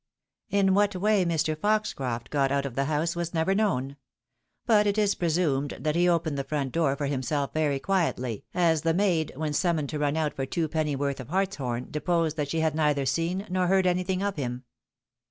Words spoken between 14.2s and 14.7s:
of him.